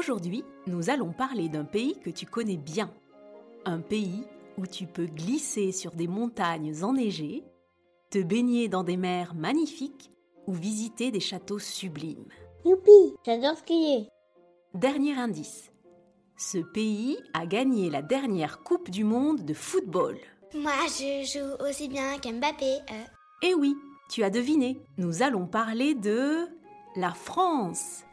Aujourd'hui, 0.00 0.44
nous 0.66 0.88
allons 0.88 1.12
parler 1.12 1.50
d'un 1.50 1.66
pays 1.66 1.94
que 2.02 2.08
tu 2.08 2.24
connais 2.24 2.56
bien. 2.56 2.90
Un 3.66 3.80
pays 3.80 4.24
où 4.56 4.66
tu 4.66 4.86
peux 4.86 5.04
glisser 5.04 5.72
sur 5.72 5.90
des 5.90 6.06
montagnes 6.06 6.82
enneigées, 6.82 7.44
te 8.08 8.16
baigner 8.18 8.68
dans 8.68 8.82
des 8.82 8.96
mers 8.96 9.34
magnifiques 9.34 10.10
ou 10.46 10.54
visiter 10.54 11.10
des 11.10 11.20
châteaux 11.20 11.58
sublimes. 11.58 12.30
Youpi, 12.64 13.14
j'adore 13.26 13.58
skier. 13.58 14.08
Dernier 14.72 15.18
indice. 15.18 15.70
Ce 16.34 16.56
pays 16.56 17.18
a 17.34 17.44
gagné 17.44 17.90
la 17.90 18.00
dernière 18.00 18.62
Coupe 18.62 18.88
du 18.88 19.04
Monde 19.04 19.44
de 19.44 19.52
football. 19.52 20.16
Moi, 20.54 20.72
je 20.86 21.30
joue 21.30 21.68
aussi 21.68 21.88
bien 21.88 22.18
qu'Mbappé. 22.18 22.78
Euh. 22.90 23.04
Eh 23.42 23.52
oui, 23.52 23.76
tu 24.08 24.22
as 24.22 24.30
deviné. 24.30 24.80
Nous 24.96 25.20
allons 25.20 25.46
parler 25.46 25.94
de 25.94 26.46
la 26.96 27.12
France. 27.12 28.04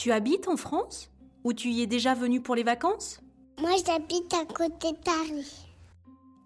Tu 0.00 0.12
habites 0.12 0.48
en 0.48 0.56
France? 0.56 1.10
Ou 1.44 1.52
tu 1.52 1.68
y 1.68 1.82
es 1.82 1.86
déjà 1.86 2.14
venu 2.14 2.40
pour 2.40 2.54
les 2.54 2.62
vacances? 2.62 3.20
Moi, 3.60 3.72
j'habite 3.86 4.32
à 4.32 4.46
côté 4.46 4.92
de 4.92 5.04
Paris. 5.04 5.66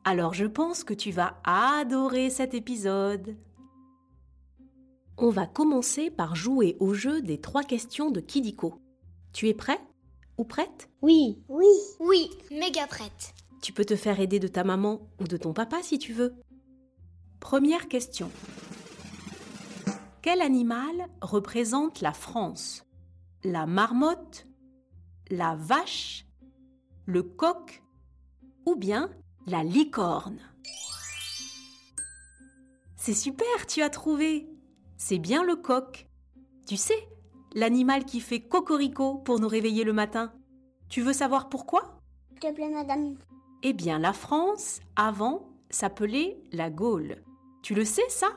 Alors 0.02 0.34
je 0.34 0.44
pense 0.44 0.83
que 0.83 0.92
tu 0.92 1.12
vas 1.12 1.36
adorer 1.44 2.30
cet 2.30 2.52
épisode. 2.52 3.36
On 5.16 5.30
va 5.30 5.46
commencer 5.46 6.11
par 6.11 6.34
jouer 6.34 6.77
au 6.80 6.94
jeu 6.94 7.22
des 7.22 7.41
trois 7.41 7.62
questions 7.62 8.11
de 8.11 8.19
Kidiko. 8.19 8.74
Tu 9.33 9.48
es 9.48 9.55
prêt? 9.55 9.78
Ou 10.36 10.42
prête? 10.42 10.91
Oui. 11.00 11.39
Oui. 11.48 11.64
Oui, 12.00 12.30
méga 12.50 12.89
prête. 12.89 13.34
Tu 13.62 13.72
peux 13.72 13.84
te 13.84 13.94
faire 13.94 14.18
aider 14.18 14.41
de 14.41 14.48
ta 14.48 14.64
maman 14.64 15.06
ou 15.20 15.28
de 15.28 15.36
ton 15.36 15.52
papa 15.52 15.77
si 15.80 16.00
tu 16.00 16.12
veux. 16.12 16.34
Première 17.39 17.86
question. 17.86 18.33
Quel 20.22 20.41
animal 20.41 21.06
représente 21.20 22.00
la 22.00 22.12
France? 22.12 22.84
La 23.45 23.67
marmotte, 23.67 24.47
la 25.31 25.55
vache, 25.55 26.27
le 27.05 27.23
coq 27.23 27.83
ou 28.64 28.75
bien 28.75 29.11
la 29.47 29.62
licorne. 29.62 30.39
C'est 32.97 33.14
super, 33.14 33.67
tu 33.69 33.83
as 33.83 33.91
trouvé. 33.91 34.48
C'est 34.97 35.19
bien 35.19 35.45
le 35.45 35.56
coq. 35.56 36.09
Tu 36.67 36.78
sais, 36.78 37.09
l'animal 37.55 38.06
qui 38.06 38.20
fait 38.20 38.41
cocorico 38.41 39.19
pour 39.19 39.39
nous 39.39 39.48
réveiller 39.48 39.84
le 39.84 39.92
matin. 39.92 40.33
Tu 40.89 41.03
veux 41.03 41.12
savoir 41.12 41.51
pourquoi? 41.51 42.01
S'il 42.31 42.39
te 42.39 42.55
plaît, 42.55 42.70
madame. 42.70 43.17
Eh 43.62 43.75
bien, 43.75 43.98
la 43.98 44.14
France, 44.14 44.81
avant, 44.97 45.51
s'appelait 45.69 46.42
la 46.53 46.70
Gaule. 46.70 47.23
Tu 47.62 47.75
le 47.75 47.84
sais, 47.84 48.08
ça? 48.08 48.29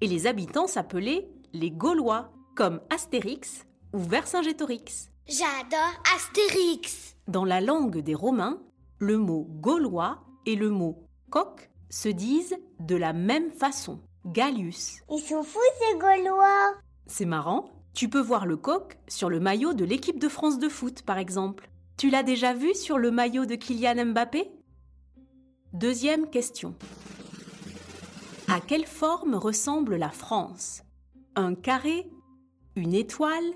Et 0.00 0.06
les 0.06 0.28
habitants 0.28 0.68
s'appelaient 0.68 1.28
les 1.52 1.72
Gaulois, 1.72 2.32
comme 2.54 2.80
Astérix 2.90 3.66
ou 3.94 3.98
Vercingétorix. 4.00 5.08
J'adore 5.26 6.02
Astérix. 6.14 7.16
Dans 7.28 7.44
la 7.44 7.60
langue 7.60 7.98
des 7.98 8.14
Romains, 8.14 8.60
le 8.98 9.16
mot 9.16 9.46
gaulois 9.48 10.18
et 10.46 10.56
le 10.56 10.68
mot 10.68 11.06
coq 11.30 11.70
se 11.90 12.08
disent 12.08 12.56
de 12.80 12.96
la 12.96 13.12
même 13.12 13.50
façon. 13.50 14.00
Gallius. 14.26 14.98
Ils 15.10 15.20
sont 15.20 15.42
fous 15.42 15.60
ces 15.78 15.98
Gaulois. 15.98 16.74
C'est 17.06 17.24
marrant. 17.24 17.70
Tu 17.94 18.08
peux 18.08 18.20
voir 18.20 18.46
le 18.46 18.56
coq 18.56 18.98
sur 19.06 19.30
le 19.30 19.38
maillot 19.38 19.74
de 19.74 19.84
l'équipe 19.84 20.18
de 20.18 20.28
France 20.28 20.58
de 20.58 20.68
foot, 20.68 21.02
par 21.02 21.18
exemple. 21.18 21.70
Tu 21.96 22.10
l'as 22.10 22.24
déjà 22.24 22.52
vu 22.52 22.74
sur 22.74 22.98
le 22.98 23.12
maillot 23.12 23.46
de 23.46 23.54
Kylian 23.54 24.06
Mbappé? 24.06 24.50
Deuxième 25.72 26.28
question. 26.30 26.74
À 28.48 28.60
quelle 28.60 28.86
forme 28.86 29.36
ressemble 29.36 29.94
la 29.96 30.10
France? 30.10 30.82
Un 31.36 31.54
carré 31.54 32.10
Une 32.74 32.94
étoile 32.94 33.54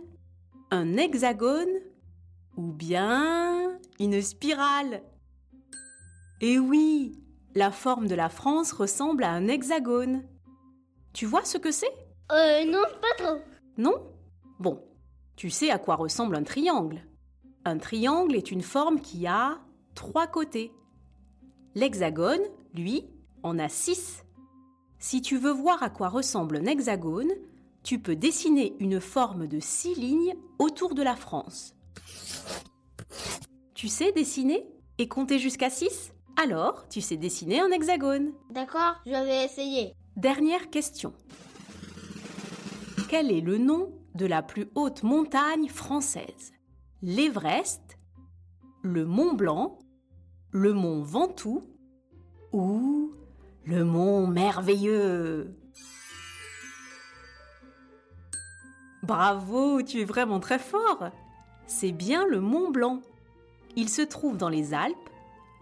un 0.70 0.96
hexagone 0.96 1.80
ou 2.56 2.72
bien 2.72 3.78
une 3.98 4.20
spirale. 4.20 5.02
Eh 6.40 6.58
oui, 6.58 7.18
la 7.54 7.70
forme 7.70 8.06
de 8.06 8.14
la 8.14 8.28
France 8.28 8.72
ressemble 8.72 9.24
à 9.24 9.32
un 9.32 9.48
hexagone. 9.48 10.24
Tu 11.12 11.26
vois 11.26 11.44
ce 11.44 11.58
que 11.58 11.70
c'est? 11.70 11.92
Euh 12.30 12.64
non, 12.64 12.82
pas 13.00 13.24
trop. 13.24 13.38
Non? 13.76 14.12
Bon, 14.58 14.84
tu 15.36 15.50
sais 15.50 15.70
à 15.70 15.78
quoi 15.78 15.96
ressemble 15.96 16.36
un 16.36 16.44
triangle. 16.44 17.02
Un 17.64 17.78
triangle 17.78 18.36
est 18.36 18.50
une 18.50 18.62
forme 18.62 19.00
qui 19.00 19.26
a 19.26 19.58
trois 19.94 20.26
côtés. 20.26 20.72
L'hexagone, 21.74 22.42
lui, 22.74 23.04
en 23.42 23.58
a 23.58 23.68
six. 23.68 24.24
Si 24.98 25.22
tu 25.22 25.38
veux 25.38 25.52
voir 25.52 25.82
à 25.82 25.90
quoi 25.90 26.08
ressemble 26.08 26.56
un 26.56 26.66
hexagone, 26.66 27.30
tu 27.88 27.98
peux 27.98 28.16
dessiner 28.16 28.76
une 28.80 29.00
forme 29.00 29.46
de 29.46 29.60
six 29.60 29.94
lignes 29.94 30.34
autour 30.58 30.94
de 30.94 31.02
la 31.02 31.16
France. 31.16 31.74
Tu 33.72 33.88
sais 33.88 34.12
dessiner 34.12 34.68
et 34.98 35.08
compter 35.08 35.38
jusqu'à 35.38 35.70
6 35.70 36.12
Alors, 36.36 36.86
tu 36.90 37.00
sais 37.00 37.16
dessiner 37.16 37.60
un 37.60 37.70
hexagone. 37.70 38.34
D'accord, 38.50 38.96
je 39.06 39.12
vais 39.12 39.42
essayer. 39.42 39.94
Dernière 40.16 40.68
question. 40.68 41.14
Quel 43.08 43.32
est 43.32 43.40
le 43.40 43.56
nom 43.56 43.90
de 44.14 44.26
la 44.26 44.42
plus 44.42 44.68
haute 44.74 45.02
montagne 45.02 45.68
française? 45.68 46.52
L'Everest, 47.00 47.96
le 48.82 49.06
Mont 49.06 49.32
Blanc, 49.32 49.78
le 50.50 50.74
Mont 50.74 51.00
Ventoux 51.00 51.62
ou 52.52 53.14
le 53.64 53.82
Mont 53.82 54.26
Merveilleux? 54.26 55.56
Bravo, 59.08 59.80
tu 59.80 60.02
es 60.02 60.04
vraiment 60.04 60.38
très 60.38 60.58
fort. 60.58 61.08
C'est 61.66 61.92
bien 61.92 62.26
le 62.26 62.40
Mont 62.40 62.70
Blanc. 62.70 63.00
Il 63.74 63.88
se 63.88 64.02
trouve 64.02 64.36
dans 64.36 64.50
les 64.50 64.74
Alpes 64.74 65.08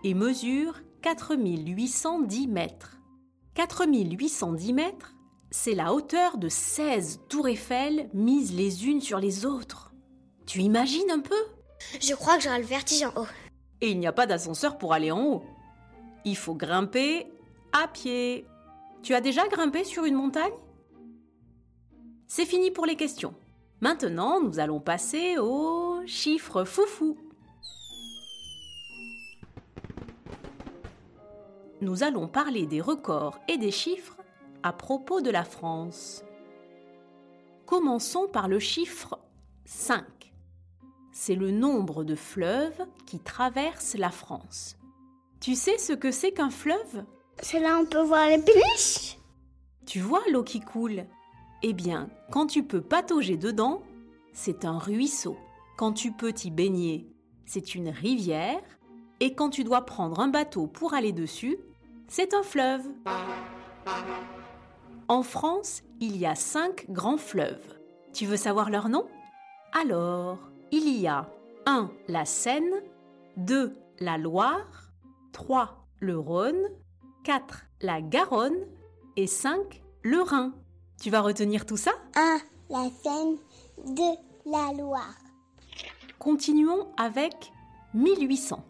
et 0.03 0.15
mesure 0.15 0.81
4810 1.03 2.49
mètres. 2.49 2.97
4810 3.55 4.73
mètres, 4.73 5.15
c'est 5.53 5.77
la 5.77 5.95
hauteur 5.95 6.39
de 6.39 6.49
16 6.49 7.21
tours 7.29 7.47
Eiffel 7.47 8.11
mises 8.13 8.53
les 8.53 8.89
unes 8.89 9.01
sur 9.01 9.21
les 9.21 9.47
autres. 9.47 9.93
Tu 10.45 10.63
imagines 10.63 11.13
un 11.13 11.21
peu? 11.21 11.45
Je 12.01 12.15
crois 12.17 12.39
que 12.39 12.43
j'aurai 12.43 12.59
le 12.59 12.67
vertige 12.67 13.05
en 13.05 13.13
haut. 13.15 13.29
Et 13.81 13.93
il 13.93 14.01
n'y 14.01 14.09
a 14.09 14.13
pas 14.13 14.27
d'ascenseur 14.27 14.77
pour 14.77 14.93
aller 14.93 15.13
en 15.13 15.25
haut. 15.25 15.45
Il 16.25 16.37
faut 16.37 16.55
grimper 16.57 17.29
à 17.73 17.87
pied. 17.87 18.45
Tu 19.05 19.15
as 19.15 19.21
déjà 19.21 19.47
grimpé 19.47 19.85
sur 19.85 20.05
une 20.05 20.17
montagne? 20.17 20.51
C'est 22.27 22.47
fini 22.47 22.71
pour 22.71 22.87
les 22.87 22.97
questions. 22.97 23.35
Maintenant, 23.81 24.41
nous 24.41 24.59
allons 24.59 24.81
passer 24.81 25.39
aux 25.39 26.01
chiffres 26.07 26.65
foufou. 26.65 27.17
Nous 31.83 32.03
allons 32.03 32.27
parler 32.27 32.67
des 32.67 32.81
records 32.81 33.39
et 33.49 33.59
des 33.59 33.71
chiffres 33.71 34.17
à 34.63 34.73
propos 34.73 35.21
de 35.21 35.31
la 35.31 35.45
France. 35.45 36.25
Commençons 37.67 38.29
par 38.29 38.49
le 38.49 38.59
chiffre 38.59 39.19
5. 39.67 40.05
C'est 41.13 41.35
le 41.35 41.51
nombre 41.51 42.03
de 42.03 42.15
fleuves 42.15 42.87
qui 43.07 43.19
traversent 43.19 43.97
la 43.97 44.11
France. 44.11 44.77
Tu 45.41 45.55
sais 45.55 45.79
ce 45.79 45.93
que 45.93 46.11
c'est 46.11 46.33
qu'un 46.33 46.51
fleuve? 46.51 47.05
C'est 47.43 47.61
là 47.61 47.77
où 47.77 47.83
on 47.83 47.87
peut 47.87 48.03
voir 48.03 48.27
les 48.29 48.39
péniches? 48.39 49.19
Tu 49.85 50.01
vois 50.01 50.23
l'eau 50.31 50.43
qui 50.43 50.61
coule? 50.61 51.05
Eh 51.63 51.73
bien, 51.73 52.09
quand 52.31 52.47
tu 52.47 52.63
peux 52.63 52.81
patauger 52.81 53.37
dedans, 53.37 53.83
c'est 54.33 54.65
un 54.65 54.79
ruisseau. 54.79 55.37
Quand 55.77 55.93
tu 55.93 56.13
peux 56.13 56.33
t'y 56.33 56.51
baigner, 56.51 57.07
c'est 57.45 57.75
une 57.75 57.89
rivière. 57.89 58.63
Et 59.21 59.35
quand 59.35 59.51
tu 59.51 59.65
dois 59.65 59.87
prendre 59.87 60.21
un 60.21 60.29
bateau 60.29 60.67
pour 60.67 60.95
aller 60.95 61.13
dessus, 61.13 61.57
c'est 62.09 62.35
un 62.35 62.43
fleuve. 62.43 62.87
En 65.09 65.23
France, 65.23 65.83
il 66.01 66.17
y 66.17 66.27
a 66.27 66.35
cinq 66.35 66.91
grands 66.91 67.17
fleuves. 67.17 67.79
Tu 68.13 68.27
veux 68.27 68.37
savoir 68.37 68.71
leur 68.71 68.89
nom? 68.89 69.07
Alors, 69.73 70.39
il 70.73 70.89
y 70.89 71.07
a 71.07 71.31
1. 71.67 71.91
La 72.09 72.25
Seine, 72.25 72.83
2. 73.37 73.75
La 74.01 74.19
Loire, 74.19 74.91
3. 75.33 75.87
Le 76.01 76.19
Rhône, 76.19 76.69
4. 77.25 77.67
La 77.83 78.01
Garonne 78.01 78.67
et 79.17 79.27
5 79.27 79.83
le 80.03 80.23
Rhin. 80.23 80.53
Tu 81.01 81.11
vas 81.11 81.21
retenir 81.21 81.67
tout 81.67 81.77
ça? 81.77 81.93
1. 82.15 82.39
La 82.71 82.89
Seine. 83.03 83.37
2. 83.95 84.03
La 84.47 84.73
Loire. 84.73 85.15
Continuons 86.19 86.89
avec 86.97 87.53
1800. 87.95 88.65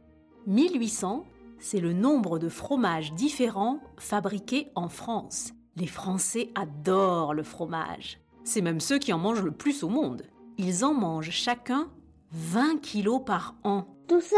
1800, 0.47 1.25
c'est 1.59 1.81
le 1.81 1.93
nombre 1.93 2.39
de 2.39 2.49
fromages 2.49 3.13
différents 3.13 3.81
fabriqués 3.97 4.71
en 4.75 4.89
France. 4.89 5.53
Les 5.77 5.87
Français 5.87 6.51
adorent 6.55 7.35
le 7.35 7.43
fromage. 7.43 8.21
C'est 8.45 8.61
même 8.61 8.81
ceux 8.81 8.99
qui 8.99 9.13
en 9.13 9.19
mangent 9.19 9.43
le 9.43 9.53
plus 9.53 9.83
au 9.83 9.89
monde. 9.89 10.23
Ils 10.59 10.85
en 10.85 10.95
mangent 10.95 11.31
chacun 11.31 11.89
20 12.33 12.81
kilos 12.81 13.23
par 13.25 13.55
an. 13.65 13.87
Tout 14.09 14.21
ça? 14.21 14.37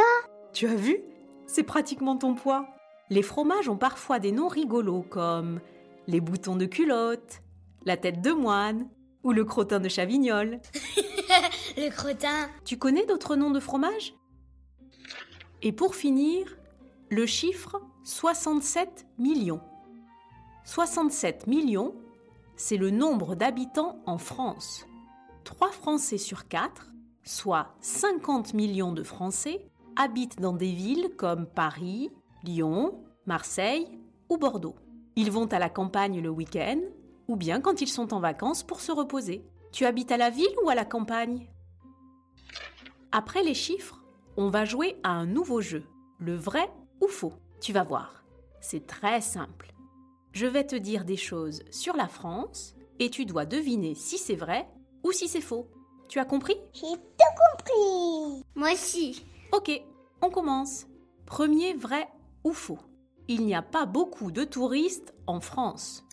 Tu 0.53 0.67
as 0.67 0.75
vu? 0.75 0.99
C'est 1.47 1.63
pratiquement 1.63 2.17
ton 2.17 2.35
poids. 2.35 2.69
Les 3.11 3.23
fromages 3.23 3.69
ont 3.69 3.77
parfois 3.77 4.19
des 4.19 4.33
noms 4.33 4.49
rigolos 4.49 5.05
comme 5.09 5.61
les 6.07 6.21
boutons 6.21 6.57
de 6.57 6.67
culotte, 6.67 7.43
la 7.89 7.97
tête 7.97 8.21
de 8.21 8.33
moine 8.33 8.89
ou 9.25 9.33
le 9.33 9.45
crottin 9.45 9.81
de 9.81 9.89
chavignol. 9.89 10.61
Le 11.77 11.91
crottin. 11.91 12.49
Tu 12.65 12.77
connais 12.77 13.07
d'autres 13.07 13.37
noms 13.37 13.51
de 13.51 13.61
fromage 13.61 14.15
Et 15.63 15.73
pour 15.73 15.95
finir, 15.95 16.57
le 17.11 17.25
chiffre 17.25 17.81
67 18.05 19.07
millions. 19.19 19.61
67 20.65 21.47
millions, 21.47 21.95
c'est 22.57 22.77
le 22.77 22.91
nombre 22.91 23.37
d'habitants 23.37 24.03
en 24.07 24.19
France. 24.19 24.87
3 25.45 25.71
Français 25.71 26.19
sur 26.19 26.49
4, 26.49 26.89
soit 27.23 27.75
50 27.81 28.55
millions 28.55 28.93
de 28.93 29.03
Français, 29.03 29.71
habitent 29.97 30.41
dans 30.41 30.53
des 30.53 30.73
villes 30.73 31.11
comme 31.17 31.47
Paris, 31.47 32.11
Lyon, 32.45 33.05
Marseille 33.27 33.87
ou 34.29 34.37
Bordeaux. 34.37 34.77
Ils 35.17 35.31
vont 35.31 35.47
à 35.47 35.59
la 35.59 35.71
campagne 35.71 36.21
le 36.21 36.29
week-end 36.29 36.81
ou 37.29 37.37
bien 37.37 37.61
quand 37.61 37.81
ils 37.81 37.89
sont 37.89 38.13
en 38.13 38.21
vacances 38.21 38.63
pour 38.63 38.81
se 38.81 38.91
reposer. 38.91 39.45
Tu 39.71 39.85
habites 39.85 40.11
à 40.11 40.17
la 40.17 40.31
ville 40.31 40.55
ou 40.65 40.71
à 40.71 40.75
la 40.75 40.85
campagne? 40.85 41.49
Après 43.13 43.43
les 43.43 43.55
chiffres, 43.55 44.03
on 44.37 44.49
va 44.51 44.65
jouer 44.65 44.97
à 45.03 45.11
un 45.11 45.27
nouveau 45.27 45.61
jeu, 45.61 45.85
le 46.19 46.35
vrai 46.35 46.71
ou 47.01 47.07
faux. 47.07 47.35
Tu 47.61 47.73
vas 47.73 47.85
voir, 47.85 48.25
c'est 48.61 48.87
très 48.87 49.21
simple. 49.21 49.73
Je 50.33 50.47
vais 50.47 50.67
te 50.67 50.77
dire 50.77 51.05
des 51.05 51.17
choses 51.17 51.63
sur 51.71 51.97
la 51.97 52.09
France 52.09 52.75
et 52.99 53.11
tu 53.11 53.27
dois 53.27 53.47
deviner 53.47 53.95
si 53.95 54.19
c'est 54.19 54.35
vrai 54.35 54.69
ou 55.05 55.13
si 55.13 55.29
c'est 55.29 55.41
faux. 55.41 55.69
Tu 56.09 56.19
as 56.19 56.25
compris? 56.25 56.57
J'ai 56.73 56.81
tout 56.83 57.35
compris. 57.53 58.45
Moi 58.55 58.73
aussi. 58.73 59.25
Ok, 59.53 59.71
on 60.23 60.31
commence. 60.31 60.87
Premier 61.27 61.75
vrai 61.75 62.09
ou 62.45 62.53
faux 62.53 62.79
Il 63.29 63.45
n'y 63.45 63.55
a 63.55 63.63
pas 63.63 63.85
beaucoup 63.85 64.31
de 64.31 64.45
touristes 64.45 65.15
en 65.27 65.41
France. 65.41 66.08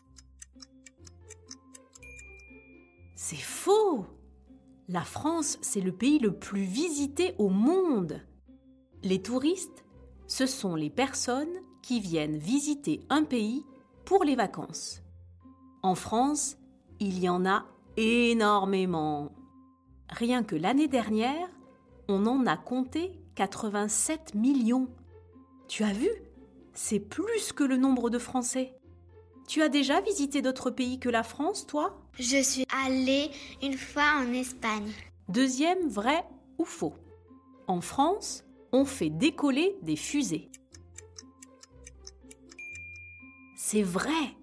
C'est 3.28 3.38
faux 3.38 4.06
La 4.88 5.02
France, 5.02 5.58
c'est 5.64 5.82
le 5.82 5.92
pays 5.92 6.20
le 6.20 6.38
plus 6.38 6.62
visité 6.62 7.34
au 7.40 7.50
monde. 7.50 8.22
Les 9.02 9.20
touristes, 9.20 9.84
ce 10.28 10.46
sont 10.46 10.76
les 10.76 10.92
personnes 10.92 11.64
qui 11.82 12.00
viennent 12.00 12.38
visiter 12.38 13.00
un 13.10 13.24
pays 13.24 13.66
pour 14.06 14.24
les 14.24 14.36
vacances. 14.36 15.02
En 15.82 15.96
France, 15.96 16.58
il 17.00 17.18
y 17.18 17.28
en 17.28 17.48
a 17.48 17.66
énormément. 17.98 19.32
Rien 20.08 20.44
que 20.44 20.56
l'année 20.56 20.88
dernière, 20.88 21.50
on 22.08 22.28
en 22.28 22.46
a 22.46 22.58
compté 22.58 23.20
87 23.34 24.36
millions. 24.36 24.88
Tu 25.68 25.84
as 25.84 25.94
vu? 25.94 26.12
C'est 26.74 27.00
plus 27.00 27.54
que 27.54 27.64
le 27.64 27.78
nombre 27.78 28.12
de 28.12 28.20
Français. 28.20 28.78
Tu 29.48 29.62
as 29.62 29.70
déjà 29.70 30.02
visité 30.02 30.42
d'autres 30.42 30.72
pays 30.72 31.00
que 31.00 31.10
la 31.10 31.24
France, 31.24 31.68
toi? 31.68 31.96
Je 32.20 32.42
suis 32.42 32.66
allée 32.86 33.30
une 33.62 33.78
fois 33.78 34.16
en 34.18 34.34
Espagne. 34.34 34.92
Deuxième, 35.30 35.88
vrai 35.88 36.24
ou 36.58 36.66
faux? 36.66 36.94
En 37.68 37.82
France, 37.82 38.44
on 38.72 38.86
fait 38.86 39.10
décoller 39.10 39.78
des 39.82 39.96
fusées. 39.96 40.50
C'est 43.56 43.84
vrai 43.84 44.36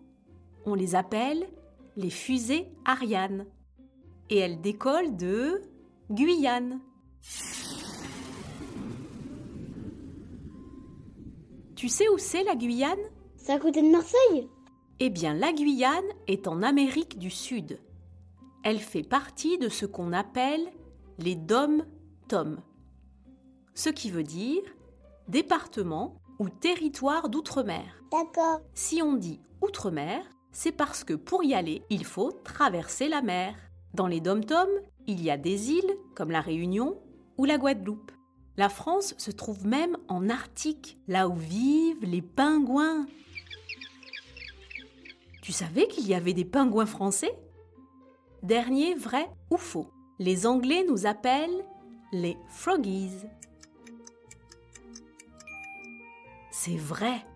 On 0.66 0.74
les 0.74 0.94
appelle 0.94 1.48
les 1.96 2.10
fusées 2.10 2.68
Ariane. 2.84 3.46
Et 4.30 4.38
elles 4.38 4.60
décollent 4.60 5.16
de 5.16 5.62
Guyane. 6.10 6.80
Tu 11.74 11.88
sais 11.88 12.08
où 12.08 12.18
c'est 12.18 12.44
la 12.44 12.54
Guyane? 12.54 12.98
C'est 13.36 13.52
à 13.52 13.58
côté 13.58 13.82
de 13.82 13.90
Marseille? 13.90 14.48
Eh 15.04 15.10
bien, 15.10 15.34
la 15.34 15.52
Guyane 15.52 16.04
est 16.28 16.46
en 16.46 16.62
Amérique 16.62 17.18
du 17.18 17.28
Sud. 17.28 17.80
Elle 18.62 18.78
fait 18.78 19.02
partie 19.02 19.58
de 19.58 19.68
ce 19.68 19.84
qu'on 19.84 20.12
appelle 20.12 20.64
les 21.18 21.34
DOM-TOM, 21.34 22.60
ce 23.74 23.88
qui 23.88 24.12
veut 24.12 24.22
dire 24.22 24.62
département 25.26 26.14
ou 26.38 26.48
territoire 26.48 27.28
d'outre-mer. 27.28 28.00
D'accord. 28.12 28.60
Si 28.74 29.02
on 29.02 29.14
dit 29.14 29.40
outre-mer, 29.60 30.24
c'est 30.52 30.70
parce 30.70 31.02
que 31.02 31.14
pour 31.14 31.42
y 31.42 31.52
aller, 31.52 31.82
il 31.90 32.04
faut 32.04 32.30
traverser 32.30 33.08
la 33.08 33.22
mer. 33.22 33.56
Dans 33.94 34.06
les 34.06 34.20
dom-toms, 34.20 34.70
il 35.08 35.20
y 35.20 35.32
a 35.32 35.36
des 35.36 35.72
îles 35.72 35.96
comme 36.14 36.30
la 36.30 36.40
Réunion 36.40 36.96
ou 37.38 37.44
la 37.44 37.58
Guadeloupe. 37.58 38.12
La 38.56 38.68
France 38.68 39.16
se 39.18 39.32
trouve 39.32 39.66
même 39.66 39.96
en 40.06 40.28
Arctique, 40.28 40.96
là 41.08 41.26
où 41.26 41.34
vivent 41.34 42.04
les 42.04 42.22
pingouins. 42.22 43.04
Tu 45.42 45.50
savais 45.50 45.88
qu'il 45.88 46.06
y 46.06 46.14
avait 46.14 46.34
des 46.34 46.44
pingouins 46.44 46.86
français? 46.86 47.36
Dernier 48.44 48.94
vrai 48.94 49.28
ou 49.50 49.56
faux 49.56 49.90
Les 50.20 50.46
Anglais 50.46 50.84
nous 50.88 51.04
appellent 51.04 51.66
les 52.12 52.36
froggies. 52.48 53.26
C'est 56.52 56.76
vrai. 56.76 57.26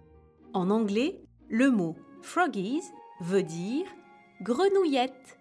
En 0.55 0.71
anglais, 0.71 1.21
le 1.49 1.73
mot 1.73 1.97
froggies 2.23 2.83
veut 3.21 3.43
dire 3.43 3.87
grenouillette. 4.41 5.37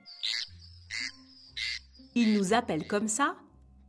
Ils 2.15 2.33
nous 2.33 2.53
appellent 2.53 2.87
comme 2.87 3.07
ça 3.07 3.35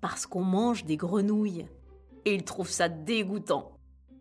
parce 0.02 0.26
qu'on 0.26 0.44
mange 0.44 0.84
des 0.84 0.98
grenouilles. 0.98 1.66
Et 2.26 2.34
ils 2.34 2.44
trouvent 2.44 2.68
ça 2.68 2.90
dégoûtant. 2.90 3.78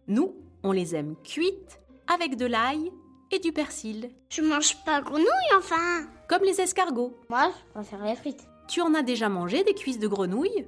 Nous, 0.08 0.34
on 0.64 0.72
les 0.72 0.96
aime 0.96 1.18
cuites 1.24 1.82
avec 2.08 2.38
de 2.38 2.46
l'ail 2.46 2.90
et 3.32 3.40
du 3.40 3.52
persil, 3.52 4.10
Je 4.30 4.42
mange 4.42 4.84
pas 4.86 5.02
grenouille 5.02 5.28
enfin. 5.58 6.08
comme 6.30 6.44
les 6.44 6.62
escargots. 6.62 7.18
Moi, 7.30 7.52
je 7.66 7.72
préfère 7.74 8.06
les 8.06 8.16
frites. 8.16 8.48
Tu 8.68 8.82
en 8.82 8.94
as 8.94 9.04
déjà 9.04 9.30
mangé 9.30 9.64
des 9.64 9.74
cuisses 9.74 10.00
de 10.00 10.08
grenouille 10.08 10.68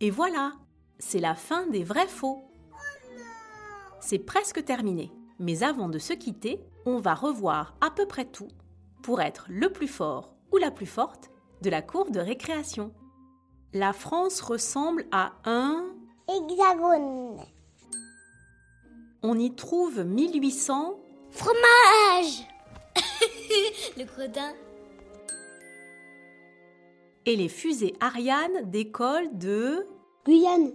Et 0.00 0.10
voilà, 0.10 0.52
c'est 0.98 1.18
la 1.18 1.34
fin 1.34 1.66
des 1.66 1.84
vrais 1.84 2.06
faux. 2.06 2.44
C'est 4.00 4.18
presque 4.18 4.64
terminé. 4.64 5.12
Mais 5.38 5.62
avant 5.62 5.88
de 5.88 5.98
se 5.98 6.12
quitter, 6.12 6.60
on 6.84 6.98
va 6.98 7.14
revoir 7.14 7.74
à 7.80 7.90
peu 7.90 8.06
près 8.06 8.26
tout 8.26 8.48
pour 9.02 9.20
être 9.22 9.46
le 9.48 9.70
plus 9.72 9.88
fort 9.88 10.34
ou 10.52 10.58
la 10.58 10.70
plus 10.70 10.86
forte 10.86 11.30
de 11.62 11.70
la 11.70 11.80
cour 11.82 12.10
de 12.10 12.20
récréation. 12.20 12.92
La 13.72 13.92
France 13.92 14.40
ressemble 14.40 15.06
à 15.12 15.32
un... 15.44 15.94
Hexagone. 16.28 17.38
On 19.22 19.38
y 19.38 19.54
trouve 19.54 20.04
1800... 20.04 20.98
Fromage. 21.30 22.46
le 23.96 24.04
crottin. 24.04 24.54
et 27.26 27.36
les 27.36 27.48
fusées 27.48 27.94
Ariane 28.00 28.70
décollent 28.70 29.36
de... 29.38 29.86
Guyane. 30.24 30.72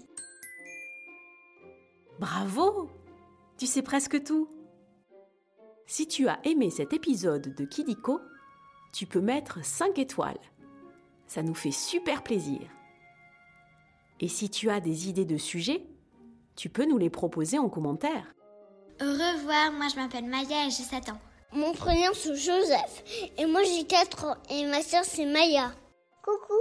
Bravo 2.19 2.89
Tu 3.57 3.67
sais 3.67 3.81
presque 3.81 4.24
tout. 4.24 4.47
Si 5.85 6.07
tu 6.07 6.27
as 6.27 6.39
aimé 6.45 6.69
cet 6.69 6.93
épisode 6.93 7.53
de 7.55 7.65
Kidiko, 7.65 8.19
tu 8.91 9.05
peux 9.05 9.21
mettre 9.21 9.63
5 9.63 10.00
étoiles. 10.00 10.39
Ça 11.27 11.43
nous 11.43 11.53
fait 11.53 11.71
super 11.71 12.24
plaisir. 12.24 12.62
Et 14.19 14.27
si 14.27 14.50
tu 14.50 14.69
as 14.69 14.79
des 14.79 15.09
idées 15.09 15.25
de 15.25 15.38
sujets, 15.38 15.85
tu 16.55 16.69
peux 16.69 16.85
nous 16.85 16.97
les 16.97 17.09
proposer 17.09 17.59
en 17.59 17.69
commentaire. 17.69 18.33
Au 19.01 19.11
revoir, 19.11 19.73
moi 19.73 19.87
je 19.93 19.99
m'appelle 19.99 20.23
Maya 20.23 20.67
et 20.67 20.69
j'ai 20.69 20.83
7 20.83 21.09
ans. 21.09 21.19
Mon 21.51 21.73
prénom 21.73 22.13
c'est 22.13 22.33
Joseph 22.33 23.03
et 23.37 23.45
moi 23.45 23.61
j'ai 23.63 23.83
4 23.83 24.23
ans 24.25 24.35
et 24.49 24.65
ma 24.65 24.81
soeur 24.81 25.03
c'est 25.03 25.25
Maya. 25.25 25.73
Coucou, 26.23 26.53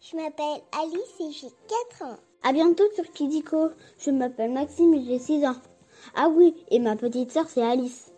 je 0.00 0.16
m'appelle 0.16 0.62
Alice 0.80 1.18
et 1.18 1.32
j'ai 1.32 1.52
4 1.98 2.02
ans. 2.04 2.16
À 2.44 2.52
bientôt 2.52 2.84
sur 2.94 3.10
Kidiko. 3.12 3.70
Je 3.98 4.12
m'appelle 4.12 4.52
Maxime 4.52 4.94
et 4.94 5.04
j'ai 5.04 5.18
6 5.18 5.44
ans. 5.46 5.56
Ah 6.14 6.28
oui, 6.28 6.54
et 6.70 6.78
ma 6.78 6.94
petite 6.94 7.32
sœur 7.32 7.46
c'est 7.48 7.62
Alice. 7.62 8.12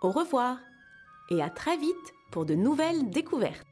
Au 0.00 0.10
revoir 0.10 0.56
et 1.30 1.42
à 1.42 1.50
très 1.50 1.76
vite 1.76 2.14
pour 2.30 2.46
de 2.46 2.54
nouvelles 2.54 3.10
découvertes. 3.10 3.66